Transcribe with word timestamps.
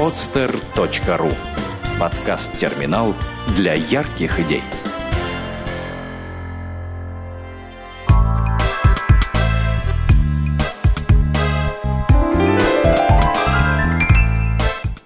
podster.ru 0.00 1.30
Подкаст-терминал 2.00 3.14
для 3.54 3.74
ярких 3.74 4.40
идей. 4.40 4.62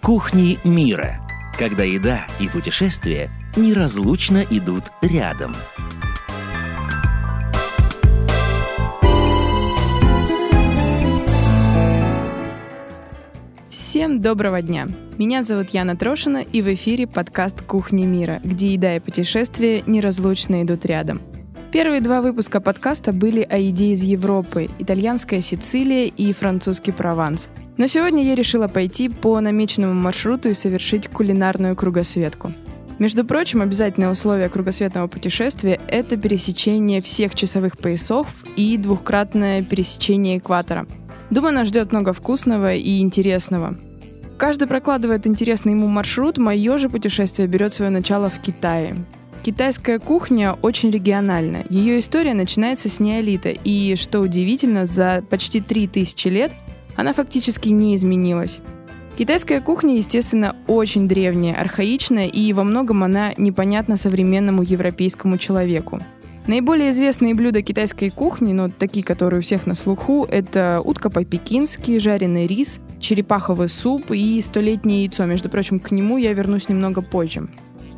Кухни 0.00 0.60
мира. 0.62 1.20
Когда 1.58 1.82
еда 1.82 2.28
и 2.38 2.46
путешествия 2.46 3.32
неразлучно 3.56 4.46
идут 4.48 4.84
рядом– 5.02 5.56
Всем 13.94 14.20
доброго 14.20 14.60
дня! 14.60 14.88
Меня 15.18 15.44
зовут 15.44 15.68
Яна 15.68 15.94
Трошина, 15.94 16.38
и 16.38 16.62
в 16.62 16.74
эфире 16.74 17.06
подкаст 17.06 17.62
«Кухни 17.62 18.04
мира», 18.04 18.40
где 18.42 18.72
еда 18.72 18.96
и 18.96 18.98
путешествия 18.98 19.84
неразлучно 19.86 20.64
идут 20.64 20.84
рядом. 20.84 21.20
Первые 21.70 22.00
два 22.00 22.20
выпуска 22.20 22.60
подкаста 22.60 23.12
были 23.12 23.42
о 23.42 23.56
еде 23.56 23.92
из 23.92 24.02
Европы, 24.02 24.68
итальянская 24.80 25.40
Сицилия 25.42 26.06
и 26.06 26.32
французский 26.32 26.90
Прованс. 26.90 27.48
Но 27.76 27.86
сегодня 27.86 28.24
я 28.24 28.34
решила 28.34 28.66
пойти 28.66 29.08
по 29.08 29.38
намеченному 29.38 29.94
маршруту 29.94 30.48
и 30.48 30.54
совершить 30.54 31.06
кулинарную 31.06 31.76
кругосветку. 31.76 32.50
Между 32.98 33.24
прочим, 33.24 33.62
обязательное 33.62 34.10
условие 34.10 34.48
кругосветного 34.48 35.06
путешествия– 35.06 35.80
это 35.86 36.16
пересечение 36.16 37.00
всех 37.00 37.36
часовых 37.36 37.78
поясов 37.78 38.26
и 38.56 38.76
двухкратное 38.76 39.62
пересечение 39.62 40.38
экватора– 40.38 40.84
Думаю, 41.30 41.54
нас 41.54 41.68
ждет 41.68 41.92
много 41.92 42.12
вкусного 42.12 42.74
и 42.74 43.00
интересного. 43.00 43.76
Каждый 44.36 44.66
прокладывает 44.66 45.26
интересный 45.26 45.72
ему 45.72 45.86
маршрут, 45.86 46.38
мое 46.38 46.78
же 46.78 46.88
путешествие 46.88 47.48
берет 47.48 47.72
свое 47.72 47.90
начало 47.90 48.30
в 48.30 48.40
Китае. 48.40 48.96
Китайская 49.44 49.98
кухня 49.98 50.54
очень 50.62 50.90
региональна. 50.90 51.64
Ее 51.68 51.98
история 51.98 52.34
начинается 52.34 52.88
с 52.88 52.98
неолита, 52.98 53.50
и, 53.50 53.94
что 53.96 54.20
удивительно, 54.20 54.86
за 54.86 55.22
почти 55.28 55.60
3000 55.60 56.28
лет 56.28 56.52
она 56.96 57.12
фактически 57.12 57.68
не 57.68 57.94
изменилась. 57.94 58.60
Китайская 59.16 59.60
кухня, 59.60 59.96
естественно, 59.96 60.56
очень 60.66 61.06
древняя, 61.06 61.54
архаичная, 61.54 62.26
и 62.26 62.52
во 62.52 62.64
многом 62.64 63.04
она 63.04 63.32
непонятна 63.36 63.96
современному 63.96 64.62
европейскому 64.62 65.38
человеку. 65.38 66.00
Наиболее 66.46 66.90
известные 66.90 67.34
блюда 67.34 67.62
китайской 67.62 68.10
кухни, 68.10 68.52
но 68.52 68.68
такие, 68.68 69.04
которые 69.04 69.40
у 69.40 69.42
всех 69.42 69.66
на 69.66 69.74
слуху, 69.74 70.26
это 70.30 70.82
утка 70.84 71.08
по-пекински, 71.08 71.98
жареный 71.98 72.46
рис, 72.46 72.80
черепаховый 73.00 73.70
суп 73.70 74.10
и 74.10 74.38
столетнее 74.42 75.04
яйцо. 75.04 75.24
Между 75.24 75.48
прочим, 75.48 75.80
к 75.80 75.90
нему 75.90 76.18
я 76.18 76.34
вернусь 76.34 76.68
немного 76.68 77.00
позже. 77.00 77.48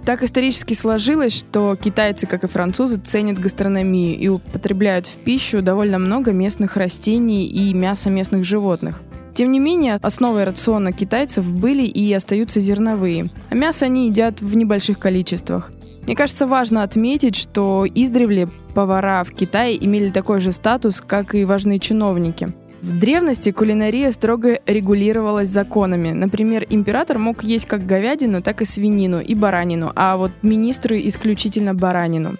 Так 0.04 0.22
исторически 0.22 0.74
сложилось, 0.74 1.36
что 1.36 1.74
китайцы, 1.74 2.28
как 2.28 2.44
и 2.44 2.46
французы, 2.46 2.98
ценят 2.98 3.40
гастрономию 3.40 4.16
и 4.16 4.28
употребляют 4.28 5.08
в 5.08 5.16
пищу 5.16 5.60
довольно 5.60 5.98
много 5.98 6.30
местных 6.30 6.76
растений 6.76 7.48
и 7.48 7.74
мяса 7.74 8.10
местных 8.10 8.44
животных. 8.44 9.00
Тем 9.34 9.50
не 9.50 9.58
менее, 9.58 9.98
основой 10.00 10.44
рациона 10.44 10.92
китайцев 10.92 11.44
были 11.44 11.82
и 11.82 12.12
остаются 12.12 12.60
зерновые, 12.60 13.28
а 13.50 13.56
мясо 13.56 13.86
они 13.86 14.06
едят 14.06 14.40
в 14.40 14.56
небольших 14.56 15.00
количествах. 15.00 15.72
Мне 16.06 16.14
кажется, 16.14 16.46
важно 16.46 16.84
отметить, 16.84 17.34
что 17.34 17.84
издревле 17.84 18.48
повара 18.74 19.24
в 19.24 19.32
Китае 19.32 19.84
имели 19.84 20.10
такой 20.10 20.40
же 20.40 20.52
статус, 20.52 21.00
как 21.00 21.34
и 21.34 21.44
важные 21.44 21.80
чиновники. 21.80 22.48
В 22.80 23.00
древности 23.00 23.50
кулинария 23.50 24.12
строго 24.12 24.60
регулировалась 24.66 25.48
законами. 25.48 26.12
Например, 26.12 26.64
император 26.70 27.18
мог 27.18 27.42
есть 27.42 27.66
как 27.66 27.84
говядину, 27.84 28.40
так 28.40 28.62
и 28.62 28.64
свинину 28.64 29.18
и 29.18 29.34
баранину, 29.34 29.90
а 29.96 30.16
вот 30.16 30.30
министры 30.42 31.00
исключительно 31.08 31.74
баранину. 31.74 32.34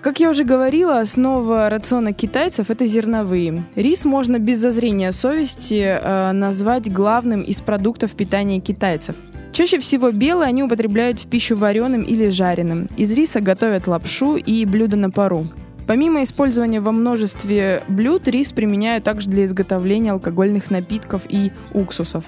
Как 0.00 0.20
я 0.20 0.30
уже 0.30 0.44
говорила, 0.44 1.00
основа 1.00 1.68
рациона 1.68 2.12
китайцев– 2.12 2.66
это 2.70 2.86
зерновые. 2.86 3.64
Рис 3.74 4.04
можно 4.04 4.38
без 4.38 4.58
зазрения 4.58 5.10
совести 5.10 5.82
э, 5.82 6.30
назвать 6.30 6.92
главным 6.92 7.42
из 7.42 7.60
продуктов 7.60 8.12
питания 8.12 8.60
китайцев– 8.60 9.16
Чаще 9.52 9.78
всего 9.78 10.10
белые 10.10 10.48
они 10.48 10.62
употребляют 10.62 11.20
в 11.20 11.26
пищу 11.26 11.56
вареным 11.56 12.02
или 12.02 12.28
жареным. 12.28 12.88
Из 12.96 13.12
риса 13.12 13.40
готовят 13.40 13.86
лапшу 13.86 14.36
и 14.36 14.64
блюда 14.64 14.96
на 14.96 15.10
пару. 15.10 15.46
Помимо 15.86 16.22
использования 16.22 16.80
во 16.80 16.92
множестве 16.92 17.82
блюд, 17.88 18.28
рис 18.28 18.52
применяют 18.52 19.04
также 19.04 19.30
для 19.30 19.46
изготовления 19.46 20.12
алкогольных 20.12 20.70
напитков 20.70 21.22
и 21.28 21.50
уксусов. 21.72 22.24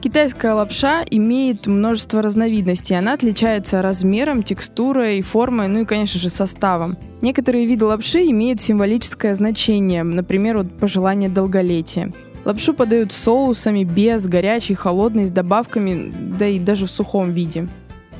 Китайская 0.00 0.54
лапша 0.54 1.04
имеет 1.10 1.66
множество 1.66 2.22
разновидностей. 2.22 2.96
Она 2.96 3.12
отличается 3.12 3.82
размером, 3.82 4.42
текстурой, 4.42 5.20
формой, 5.20 5.68
ну 5.68 5.80
и, 5.80 5.84
конечно 5.84 6.18
же, 6.18 6.30
составом. 6.30 6.96
Некоторые 7.20 7.66
виды 7.66 7.84
лапши 7.84 8.20
имеют 8.30 8.62
символическое 8.62 9.34
значение, 9.34 10.02
например, 10.02 10.56
вот 10.56 10.78
пожелание 10.78 11.28
долголетия. 11.28 12.12
Лапшу 12.44 12.74
подают 12.74 13.12
соусами, 13.12 13.84
без, 13.84 14.26
горячей, 14.26 14.74
холодной, 14.74 15.26
с 15.26 15.30
добавками, 15.30 16.12
да 16.38 16.46
и 16.46 16.58
даже 16.58 16.86
в 16.86 16.90
сухом 16.90 17.32
виде. 17.32 17.68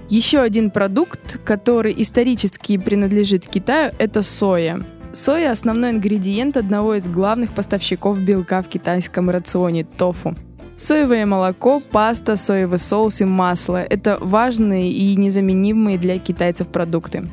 Еще 0.08 0.40
один 0.40 0.70
продукт, 0.70 1.38
который 1.44 1.94
исторически 1.96 2.76
принадлежит 2.76 3.46
Китаю, 3.46 3.92
это 3.98 4.22
соя. 4.22 4.80
Соя– 5.12 5.50
основной 5.52 5.90
ингредиент 5.90 6.56
одного 6.56 6.94
из 6.94 7.08
главных 7.08 7.52
поставщиков 7.52 8.20
белка 8.20 8.62
в 8.62 8.68
китайском 8.68 9.30
рационе– 9.30 9.84
тофу. 9.98 10.34
Соевое 10.76 11.26
молоко, 11.26 11.80
паста, 11.80 12.36
соевый 12.36 12.78
соус 12.78 13.20
и 13.20 13.24
масло– 13.24 13.82
это 13.90 14.18
важные 14.20 14.90
и 14.90 15.14
незаменимые 15.16 15.98
для 15.98 16.18
китайцев 16.18 16.68
продукты 16.68 17.24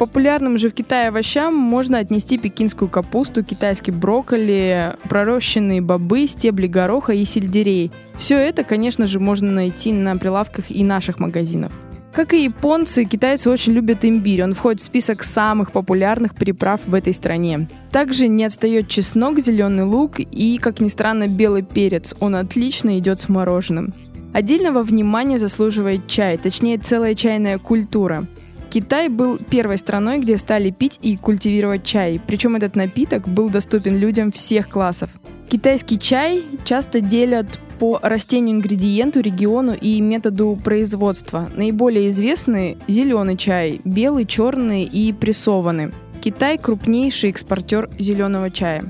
популярным 0.00 0.56
же 0.56 0.70
в 0.70 0.72
Китае 0.72 1.08
овощам 1.08 1.54
можно 1.54 1.98
отнести 1.98 2.38
пекинскую 2.38 2.88
капусту, 2.88 3.44
китайский 3.44 3.92
брокколи, 3.92 4.94
пророщенные 5.10 5.82
бобы, 5.82 6.26
стебли 6.26 6.68
гороха 6.68 7.12
и 7.12 7.26
сельдерей. 7.26 7.92
Все 8.16 8.36
это, 8.38 8.64
конечно 8.64 9.06
же, 9.06 9.20
можно 9.20 9.52
найти 9.52 9.92
на 9.92 10.16
прилавках 10.16 10.70
и 10.70 10.82
наших 10.84 11.18
магазинов. 11.18 11.70
Как 12.14 12.32
и 12.32 12.44
японцы, 12.44 13.04
китайцы 13.04 13.50
очень 13.50 13.74
любят 13.74 14.02
имбирь. 14.02 14.42
Он 14.42 14.54
входит 14.54 14.80
в 14.80 14.84
список 14.84 15.22
самых 15.22 15.70
популярных 15.70 16.34
приправ 16.34 16.80
в 16.86 16.94
этой 16.94 17.12
стране. 17.12 17.68
Также 17.92 18.26
не 18.26 18.44
отстает 18.44 18.88
чеснок, 18.88 19.38
зеленый 19.38 19.84
лук 19.84 20.18
и, 20.18 20.56
как 20.56 20.80
ни 20.80 20.88
странно, 20.88 21.28
белый 21.28 21.62
перец. 21.62 22.14
Он 22.20 22.36
отлично 22.36 22.98
идет 22.98 23.20
с 23.20 23.28
мороженым. 23.28 23.92
Отдельного 24.32 24.82
внимания 24.82 25.38
заслуживает 25.38 26.06
чай, 26.06 26.38
точнее 26.38 26.78
целая 26.78 27.14
чайная 27.14 27.58
культура. 27.58 28.26
Китай 28.70 29.08
был 29.08 29.36
первой 29.36 29.78
страной, 29.78 30.20
где 30.20 30.38
стали 30.38 30.70
пить 30.70 31.00
и 31.02 31.16
культивировать 31.16 31.82
чай, 31.82 32.20
причем 32.24 32.54
этот 32.54 32.76
напиток 32.76 33.26
был 33.26 33.48
доступен 33.48 33.98
людям 33.98 34.30
всех 34.30 34.68
классов. 34.68 35.10
Китайский 35.48 35.98
чай 35.98 36.44
часто 36.64 37.00
делят 37.00 37.58
по 37.80 37.98
растению 38.00 38.56
ингредиенту, 38.56 39.20
региону 39.20 39.74
и 39.74 40.00
методу 40.00 40.56
производства. 40.62 41.50
Наиболее 41.56 42.10
известны 42.10 42.76
зеленый 42.86 43.36
чай, 43.36 43.80
белый, 43.84 44.24
черный 44.24 44.84
и 44.84 45.12
прессованный. 45.12 45.90
Китай 46.20 46.56
крупнейший 46.56 47.30
экспортер 47.30 47.90
зеленого 47.98 48.50
чая. 48.50 48.84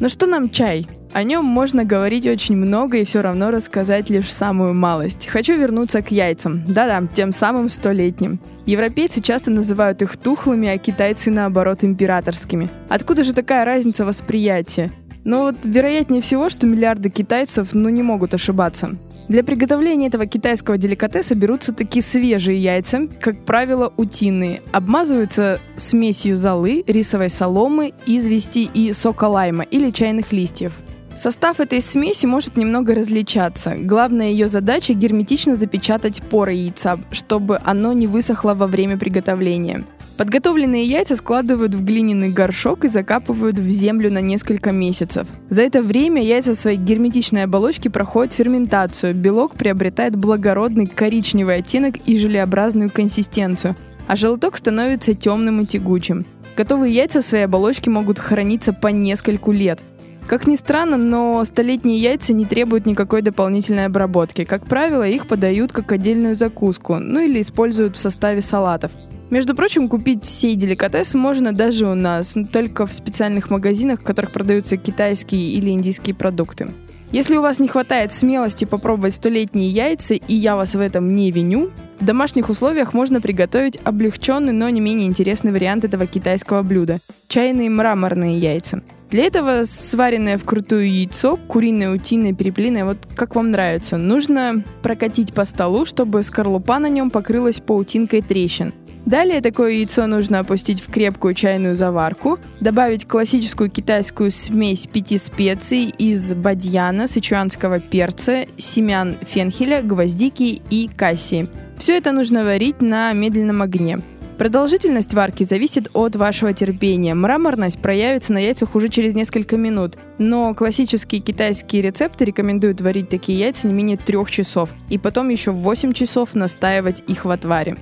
Но 0.00 0.08
что 0.08 0.26
нам 0.26 0.48
чай? 0.48 0.88
О 1.12 1.22
нем 1.22 1.44
можно 1.44 1.84
говорить 1.84 2.26
очень 2.26 2.56
много 2.56 2.98
и 2.98 3.04
все 3.04 3.20
равно 3.20 3.50
рассказать 3.50 4.08
лишь 4.10 4.32
самую 4.32 4.74
малость. 4.74 5.26
Хочу 5.26 5.56
вернуться 5.56 6.02
к 6.02 6.10
яйцам. 6.10 6.62
Да-да, 6.66 7.02
тем 7.14 7.32
самым 7.32 7.68
столетним. 7.68 8.40
Европейцы 8.64 9.20
часто 9.20 9.50
называют 9.50 10.02
их 10.02 10.16
тухлыми, 10.16 10.68
а 10.68 10.78
китайцы, 10.78 11.30
наоборот, 11.30 11.84
императорскими. 11.84 12.70
Откуда 12.88 13.24
же 13.24 13.34
такая 13.34 13.64
разница 13.64 14.06
восприятия? 14.06 14.90
Но 15.24 15.42
вот 15.42 15.56
вероятнее 15.64 16.22
всего, 16.22 16.48
что 16.48 16.66
миллиарды 16.66 17.10
китайцев 17.10 17.68
ну 17.72 17.88
не 17.88 18.02
могут 18.02 18.34
ошибаться. 18.34 18.96
Для 19.28 19.44
приготовления 19.44 20.08
этого 20.08 20.26
китайского 20.26 20.76
деликатеса 20.76 21.36
берутся 21.36 21.72
такие 21.72 22.02
свежие 22.02 22.60
яйца, 22.60 23.06
как 23.20 23.44
правило, 23.44 23.92
утиные. 23.96 24.60
Обмазываются 24.72 25.60
смесью 25.76 26.36
золы, 26.36 26.82
рисовой 26.86 27.30
соломы, 27.30 27.92
извести 28.06 28.68
и 28.74 28.92
сока 28.92 29.28
лайма 29.28 29.62
или 29.62 29.90
чайных 29.90 30.32
листьев. 30.32 30.72
Состав 31.14 31.60
этой 31.60 31.80
смеси 31.80 32.26
может 32.26 32.56
немного 32.56 32.94
различаться. 32.94 33.76
Главная 33.78 34.30
ее 34.30 34.48
задача– 34.48 34.92
герметично 34.94 35.54
запечатать 35.54 36.22
поры 36.22 36.54
яйца, 36.54 36.98
чтобы 37.12 37.60
оно 37.62 37.92
не 37.92 38.06
высохло 38.06 38.54
во 38.54 38.66
время 38.66 38.96
приготовления. 38.96 39.84
Подготовленные 40.20 40.84
яйца 40.84 41.16
складывают 41.16 41.74
в 41.74 41.82
глиняный 41.82 42.28
горшок 42.28 42.84
и 42.84 42.88
закапывают 42.88 43.58
в 43.58 43.66
землю 43.70 44.12
на 44.12 44.20
несколько 44.20 44.70
месяцев. 44.70 45.26
За 45.48 45.62
это 45.62 45.82
время 45.82 46.20
яйца 46.20 46.52
в 46.52 46.58
своей 46.58 46.76
герметичной 46.76 47.44
оболочке 47.44 47.88
проходят 47.88 48.34
ферментацию. 48.34 49.14
Белок 49.14 49.54
приобретает 49.54 50.16
благородный 50.16 50.86
коричневый 50.86 51.56
оттенок 51.56 51.94
и 52.04 52.18
желеобразную 52.18 52.90
консистенцию, 52.90 53.76
а 54.08 54.14
желток 54.14 54.58
становится 54.58 55.14
темным 55.14 55.62
и 55.62 55.64
тягучим. 55.64 56.26
Готовые 56.54 56.92
яйца 56.92 57.22
в 57.22 57.24
своей 57.24 57.44
оболочке 57.44 57.88
могут 57.88 58.18
храниться 58.18 58.74
по 58.74 58.88
нескольку 58.88 59.52
лет. 59.52 59.80
Как 60.26 60.46
ни 60.46 60.56
странно, 60.56 60.98
но 60.98 61.42
столетние 61.46 61.96
яйца 61.96 62.34
не 62.34 62.44
требуют 62.44 62.84
никакой 62.84 63.22
дополнительной 63.22 63.86
обработки. 63.86 64.44
Как 64.44 64.66
правило, 64.66 65.08
их 65.08 65.26
подают 65.26 65.72
как 65.72 65.92
отдельную 65.92 66.34
закуску, 66.34 66.96
ну 66.96 67.20
или 67.20 67.40
используют 67.40 67.96
в 67.96 67.98
составе 67.98 68.42
салатов. 68.42 68.92
Между 69.30 69.54
прочим, 69.54 69.88
купить 69.88 70.24
сей 70.24 70.56
деликатес 70.56 71.14
можно 71.14 71.52
даже 71.52 71.86
у 71.86 71.94
нас, 71.94 72.34
только 72.52 72.84
в 72.86 72.92
специальных 72.92 73.48
магазинах, 73.48 74.00
в 74.00 74.04
которых 74.04 74.32
продаются 74.32 74.76
китайские 74.76 75.52
или 75.52 75.70
индийские 75.70 76.16
продукты. 76.16 76.68
Если 77.12 77.36
у 77.36 77.42
вас 77.42 77.60
не 77.60 77.68
хватает 77.68 78.12
смелости 78.12 78.64
попробовать 78.64 79.14
столетние 79.14 79.70
яйца, 79.70 80.14
и 80.14 80.34
я 80.34 80.56
вас 80.56 80.74
в 80.74 80.80
этом 80.80 81.14
не 81.14 81.30
виню, 81.30 81.70
в 82.00 82.04
домашних 82.04 82.48
условиях 82.50 82.92
можно 82.92 83.20
приготовить 83.20 83.78
облегченный, 83.84 84.52
но 84.52 84.68
не 84.68 84.80
менее 84.80 85.06
интересный 85.06 85.52
вариант 85.52 85.84
этого 85.84 86.06
китайского 86.06 86.62
блюда– 86.62 86.98
чайные 87.28 87.70
мраморные 87.70 88.38
яйца. 88.38 88.82
Для 89.10 89.24
этого 89.24 89.64
сваренное 89.64 90.38
вкрутую 90.38 90.88
яйцо, 90.88 91.36
куриное, 91.36 91.92
утиное, 91.92 92.32
перепелиное, 92.32 92.84
вот 92.84 92.98
как 93.16 93.34
вам 93.34 93.50
нравится, 93.50 93.96
нужно 93.96 94.62
прокатить 94.82 95.34
по 95.34 95.44
столу, 95.44 95.84
чтобы 95.84 96.22
скорлупа 96.22 96.78
на 96.78 96.88
нем 96.88 97.10
покрылась 97.10 97.60
паутинкой 97.60 98.22
трещин. 98.22 98.72
Далее 99.06 99.40
такое 99.40 99.72
яйцо 99.72 100.06
нужно 100.06 100.40
опустить 100.40 100.80
в 100.80 100.90
крепкую 100.90 101.34
чайную 101.34 101.76
заварку, 101.76 102.38
добавить 102.60 103.06
классическую 103.06 103.70
китайскую 103.70 104.30
смесь 104.30 104.86
пяти 104.86 105.18
специй 105.18 105.86
из 105.98 106.34
бадьяна, 106.34 107.08
сычуанского 107.08 107.80
перца, 107.80 108.44
семян 108.56 109.16
фенхеля, 109.22 109.82
гвоздики 109.82 110.62
и 110.70 110.88
кассии. 110.88 111.48
Все 111.78 111.96
это 111.96 112.12
нужно 112.12 112.44
варить 112.44 112.82
на 112.82 113.12
медленном 113.12 113.62
огне. 113.62 113.98
Продолжительность 114.40 115.12
варки 115.12 115.44
зависит 115.44 115.90
от 115.92 116.16
вашего 116.16 116.54
терпения. 116.54 117.14
Мраморность 117.14 117.78
проявится 117.78 118.32
на 118.32 118.38
яйцах 118.38 118.74
уже 118.74 118.88
через 118.88 119.12
несколько 119.12 119.58
минут. 119.58 119.98
Но 120.16 120.54
классические 120.54 121.20
китайские 121.20 121.82
рецепты 121.82 122.24
рекомендуют 122.24 122.80
варить 122.80 123.10
такие 123.10 123.38
яйца 123.38 123.66
не 123.66 123.74
менее 123.74 123.98
трех 123.98 124.30
часов. 124.30 124.70
И 124.88 124.96
потом 124.96 125.28
еще 125.28 125.50
8 125.50 125.92
часов 125.92 126.34
настаивать 126.34 127.02
их 127.06 127.26
в 127.26 127.30
отваре. 127.30 127.76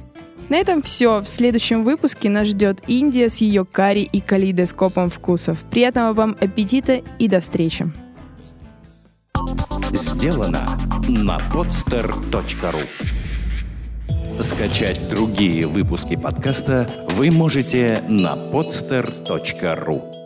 На 0.48 0.56
этом 0.56 0.82
все. 0.82 1.20
В 1.20 1.28
следующем 1.28 1.84
выпуске 1.84 2.30
нас 2.30 2.48
ждет 2.48 2.80
Индия 2.86 3.28
с 3.28 3.36
ее 3.38 3.64
карри 3.64 4.08
и 4.10 4.20
калейдоскопом 4.20 5.10
вкусов. 5.10 5.58
Приятного 5.70 6.14
вам 6.14 6.36
аппетита 6.40 7.02
и 7.18 7.28
до 7.28 7.40
встречи. 7.40 7.90
Сделано 9.92 10.78
на 11.08 11.38
podster.ru 11.52 12.82
Скачать 14.42 15.08
другие 15.10 15.66
выпуски 15.66 16.16
подкаста 16.16 16.88
вы 17.10 17.30
можете 17.30 18.02
на 18.08 18.36
podster.ru 18.36 20.17